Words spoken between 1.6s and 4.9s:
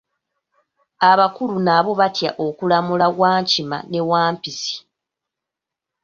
nabo baatya okulamula Wankima ne Wampisi.